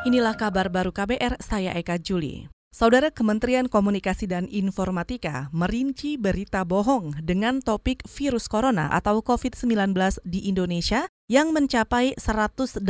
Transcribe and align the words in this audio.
Inilah 0.00 0.32
kabar 0.32 0.72
baru 0.72 0.96
KBR, 0.96 1.36
saya 1.44 1.76
Eka 1.76 2.00
Juli. 2.00 2.48
Saudara 2.72 3.12
Kementerian 3.12 3.68
Komunikasi 3.68 4.24
dan 4.24 4.48
Informatika 4.48 5.52
merinci 5.52 6.16
berita 6.16 6.64
bohong 6.64 7.20
dengan 7.20 7.60
topik 7.60 8.08
virus 8.08 8.48
corona 8.48 8.88
atau 8.96 9.20
COVID-19 9.20 9.92
di 10.24 10.48
Indonesia 10.48 11.04
yang 11.28 11.52
mencapai 11.52 12.16
187 12.16 12.80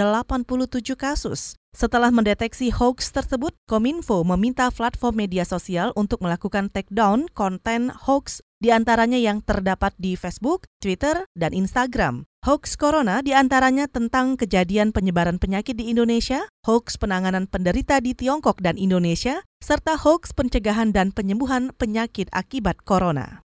kasus. 0.95 1.59
Setelah 1.75 2.15
mendeteksi 2.15 2.71
hoax 2.71 3.11
tersebut, 3.11 3.59
Kominfo 3.67 4.23
meminta 4.23 4.71
platform 4.71 5.27
media 5.27 5.43
sosial 5.43 5.91
untuk 5.99 6.23
melakukan 6.23 6.71
takedown 6.71 7.27
konten 7.35 7.91
hoax 7.91 8.39
di 8.61 8.69
antaranya 8.69 9.17
yang 9.17 9.41
terdapat 9.41 9.97
di 9.97 10.15
Facebook, 10.21 10.69
Twitter, 10.85 11.25
dan 11.33 11.57
Instagram. 11.57 12.29
Hoax 12.45 12.77
corona 12.77 13.21
di 13.25 13.33
antaranya 13.33 13.89
tentang 13.89 14.37
kejadian 14.37 14.93
penyebaran 14.93 15.41
penyakit 15.41 15.77
di 15.77 15.89
Indonesia, 15.89 16.45
hoax 16.65 17.01
penanganan 17.01 17.49
penderita 17.49 18.01
di 18.01 18.13
Tiongkok 18.13 18.61
dan 18.61 18.77
Indonesia, 18.77 19.45
serta 19.61 19.97
hoax 19.97 20.37
pencegahan 20.37 20.93
dan 20.93 21.13
penyembuhan 21.13 21.73
penyakit 21.77 22.29
akibat 22.33 22.81
corona. 22.85 23.45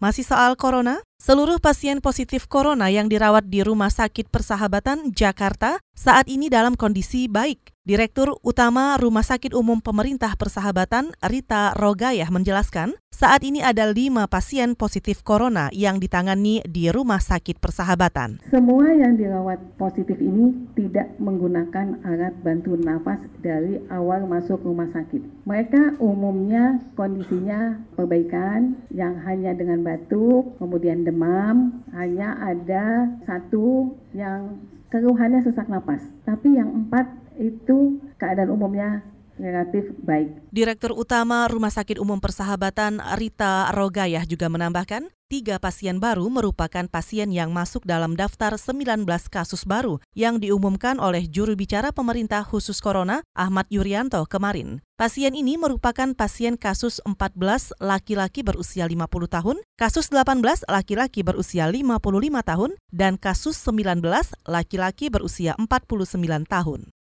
Masih 0.00 0.24
soal 0.24 0.56
corona, 0.56 1.00
seluruh 1.22 1.62
pasien 1.62 2.02
positif 2.02 2.50
corona 2.50 2.90
yang 2.90 3.06
dirawat 3.06 3.46
di 3.46 3.62
Rumah 3.62 3.94
Sakit 3.94 4.26
Persahabatan 4.26 5.14
Jakarta 5.14 5.78
saat 5.94 6.26
ini 6.26 6.50
dalam 6.50 6.74
kondisi 6.74 7.30
baik. 7.30 7.70
Direktur 7.82 8.38
Utama 8.46 8.94
Rumah 8.94 9.26
Sakit 9.26 9.58
Umum 9.58 9.82
Pemerintah 9.82 10.38
Persahabatan, 10.38 11.18
Rita 11.18 11.74
Rogayah 11.74 12.30
menjelaskan, 12.30 12.94
saat 13.10 13.42
ini 13.42 13.58
ada 13.58 13.90
lima 13.90 14.30
pasien 14.30 14.78
positif 14.78 15.26
corona 15.26 15.66
yang 15.74 15.98
ditangani 15.98 16.62
di 16.62 16.94
Rumah 16.94 17.18
Sakit 17.18 17.58
Persahabatan. 17.58 18.38
Semua 18.54 18.86
yang 18.94 19.18
dirawat 19.18 19.58
positif 19.82 20.14
ini 20.22 20.54
tidak 20.78 21.10
menggunakan 21.18 22.06
alat 22.06 22.38
bantu 22.46 22.78
nafas 22.78 23.18
dari 23.42 23.82
awal 23.90 24.30
masuk 24.30 24.62
rumah 24.62 24.86
sakit. 24.94 25.42
Mereka 25.42 25.98
umumnya 25.98 26.78
kondisinya 26.94 27.82
perbaikan 27.98 28.78
yang 28.94 29.18
hanya 29.26 29.58
dengan 29.58 29.82
batuk, 29.82 30.54
kemudian 30.62 31.02
demam, 31.12 31.84
hanya 31.92 32.40
ada 32.40 33.12
satu 33.28 33.92
yang 34.16 34.56
keluhannya 34.88 35.44
sesak 35.44 35.68
napas. 35.68 36.00
Tapi 36.24 36.56
yang 36.56 36.72
empat 36.72 37.06
itu 37.36 38.00
keadaan 38.16 38.52
umumnya 38.52 39.04
relatif 39.40 39.88
baik. 40.04 40.52
Direktur 40.52 40.92
Utama 40.92 41.48
Rumah 41.48 41.72
Sakit 41.72 41.96
Umum 41.96 42.20
Persahabatan 42.20 43.00
Rita 43.16 43.72
Rogayah 43.72 44.24
juga 44.28 44.48
menambahkan, 44.52 45.08
tiga 45.32 45.56
pasien 45.56 45.96
baru 45.96 46.28
merupakan 46.28 46.84
pasien 46.92 47.32
yang 47.32 47.56
masuk 47.56 47.88
dalam 47.88 48.12
daftar 48.12 48.52
19 48.60 49.08
kasus 49.32 49.64
baru 49.64 49.96
yang 50.12 50.36
diumumkan 50.36 51.00
oleh 51.00 51.24
juru 51.24 51.56
bicara 51.56 51.88
pemerintah 51.88 52.44
khusus 52.44 52.84
corona 52.84 53.24
Ahmad 53.32 53.64
Yuryanto 53.72 54.20
kemarin. 54.28 54.84
Pasien 55.00 55.32
ini 55.32 55.56
merupakan 55.56 56.12
pasien 56.12 56.60
kasus 56.60 57.00
14 57.08 57.72
laki-laki 57.80 58.44
berusia 58.44 58.84
50 58.84 59.08
tahun, 59.08 59.56
kasus 59.80 60.12
18 60.12 60.68
laki-laki 60.68 61.24
berusia 61.24 61.64
55 61.64 61.96
tahun, 62.44 62.70
dan 62.92 63.16
kasus 63.16 63.56
19 63.56 64.04
laki-laki 64.44 65.08
berusia 65.08 65.56
49 65.56 66.44
tahun. 66.44 66.92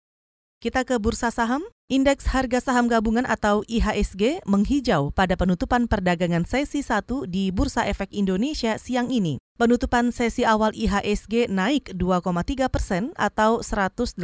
Kita 0.62 0.86
ke 0.86 1.03
bursa 1.03 1.34
saham. 1.34 1.67
Indeks 1.91 2.30
harga 2.30 2.62
saham 2.62 2.86
gabungan 2.86 3.27
atau 3.27 3.66
IHSG 3.66 4.46
menghijau 4.46 5.10
pada 5.10 5.34
penutupan 5.34 5.91
perdagangan 5.91 6.46
sesi 6.46 6.86
1 6.86 7.27
di 7.27 7.50
Bursa 7.50 7.83
Efek 7.83 8.14
Indonesia 8.14 8.78
siang 8.78 9.10
ini. 9.10 9.42
Penutupan 9.58 10.14
sesi 10.14 10.46
awal 10.46 10.70
IHSG 10.70 11.50
naik 11.50 11.91
2,3 11.98 12.70
persen 12.70 13.11
atau 13.18 13.58
118,37 13.66 14.22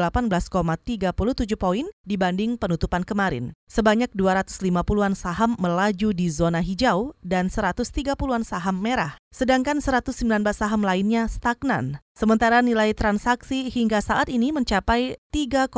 poin 1.58 1.90
dibanding 2.06 2.54
penutupan 2.54 3.02
kemarin. 3.02 3.50
Sebanyak 3.66 4.14
250-an 4.14 5.18
saham 5.18 5.58
melaju 5.58 6.14
di 6.14 6.30
zona 6.30 6.62
hijau 6.62 7.18
dan 7.26 7.50
130-an 7.50 8.46
saham 8.46 8.78
merah, 8.78 9.18
sedangkan 9.34 9.82
119 9.82 10.22
saham 10.54 10.86
lainnya 10.86 11.26
stagnan. 11.26 11.98
Sementara 12.14 12.62
nilai 12.62 12.94
transaksi 12.94 13.68
hingga 13.74 13.98
saat 13.98 14.30
ini 14.30 14.54
mencapai 14.54 15.18
3,6 15.34 15.74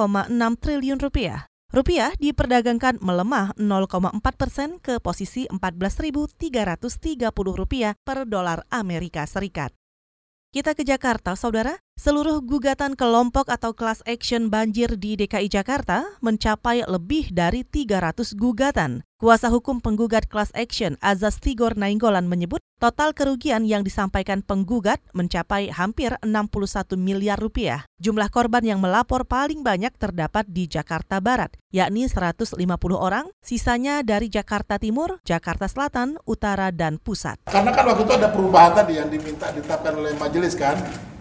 triliun 0.61 1.01
rupiah. 1.01 1.48
Rupiah 1.69 2.17
diperdagangkan 2.17 2.97
melemah 3.05 3.53
0,4 3.61 4.25
persen 4.41 4.81
ke 4.81 5.05
posisi 5.05 5.45
14.330 5.53 7.29
rupiah 7.37 7.93
per 7.93 8.25
dolar 8.25 8.65
Amerika 8.73 9.29
Serikat. 9.29 9.77
Kita 10.49 10.73
ke 10.73 10.81
Jakarta, 10.81 11.37
saudara. 11.37 11.77
Seluruh 11.99 12.47
gugatan 12.47 12.95
kelompok 12.95 13.51
atau 13.51 13.75
class 13.75 14.07
action 14.07 14.55
banjir 14.55 14.95
di 14.95 15.19
DKI 15.19 15.51
Jakarta 15.51 16.07
mencapai 16.23 16.87
lebih 16.87 17.35
dari 17.35 17.67
300 17.67 18.39
gugatan. 18.39 19.03
Kuasa 19.19 19.51
hukum 19.51 19.83
penggugat 19.83 20.31
class 20.31 20.55
action 20.55 20.95
Azaz 21.03 21.43
Tigor 21.43 21.75
Nainggolan 21.75 22.31
menyebut 22.31 22.63
total 22.79 23.11
kerugian 23.19 23.67
yang 23.67 23.83
disampaikan 23.83 24.47
penggugat 24.47 25.03
mencapai 25.11 25.75
hampir 25.75 26.15
61 26.23 26.95
miliar 26.95 27.35
rupiah. 27.35 27.83
Jumlah 27.99 28.31
korban 28.31 28.63
yang 28.63 28.79
melapor 28.79 29.27
paling 29.27 29.67
banyak 29.67 29.91
terdapat 29.99 30.47
di 30.47 30.71
Jakarta 30.71 31.19
Barat, 31.19 31.51
yakni 31.75 32.07
150 32.07 32.63
orang, 32.95 33.27
sisanya 33.43 34.07
dari 34.07 34.31
Jakarta 34.31 34.79
Timur, 34.79 35.19
Jakarta 35.27 35.67
Selatan, 35.67 36.15
Utara, 36.23 36.71
dan 36.71 37.03
Pusat. 37.03 37.51
Karena 37.51 37.75
kan 37.75 37.91
waktu 37.91 38.07
itu 38.07 38.15
ada 38.15 38.31
perubahan 38.31 38.71
tadi 38.71 39.03
yang 39.03 39.11
diminta 39.11 39.51
ditetapkan 39.51 39.99
oleh 39.99 40.15
majelis 40.15 40.55
kan, 40.55 40.79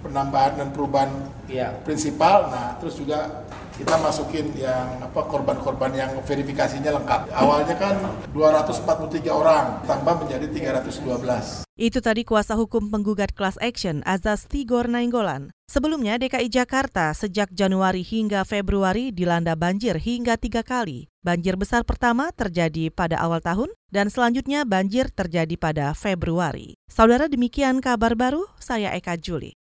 penambahan 0.08 0.58
dan 0.58 0.68
perubahan 0.72 1.12
ya. 1.52 1.76
prinsipal. 1.84 2.50
Nah, 2.50 2.80
terus 2.80 2.98
juga 2.98 3.46
kita 3.78 3.94
masukin 4.02 4.50
yang 4.58 4.98
apa 5.06 5.22
korban-korban 5.30 5.94
yang 5.94 6.12
verifikasinya 6.26 6.98
lengkap. 6.98 7.30
Awalnya 7.30 7.76
kan 7.78 7.96
243 8.34 9.30
orang, 9.30 9.86
tambah 9.86 10.26
menjadi 10.26 10.50
312. 10.50 11.68
Itu 11.78 12.02
tadi 12.02 12.26
kuasa 12.26 12.58
hukum 12.58 12.90
penggugat 12.90 13.38
class 13.38 13.54
action 13.62 14.02
Azaz 14.02 14.50
Tigor 14.50 14.90
Nainggolan. 14.90 15.54
Sebelumnya 15.70 16.18
DKI 16.18 16.50
Jakarta 16.50 17.14
sejak 17.14 17.54
Januari 17.54 18.02
hingga 18.02 18.42
Februari 18.50 19.14
dilanda 19.14 19.54
banjir 19.54 20.02
hingga 20.02 20.42
tiga 20.42 20.66
kali. 20.66 21.06
Banjir 21.22 21.60
besar 21.60 21.86
pertama 21.86 22.34
terjadi 22.34 22.90
pada 22.90 23.20
awal 23.22 23.44
tahun 23.44 23.70
dan 23.92 24.08
selanjutnya 24.08 24.64
banjir 24.64 25.12
terjadi 25.12 25.54
pada 25.60 25.92
Februari. 25.94 26.80
Saudara 26.88 27.28
demikian 27.28 27.84
kabar 27.84 28.16
baru, 28.16 28.48
saya 28.58 28.96
Eka 28.96 29.20
Juli. 29.20 29.60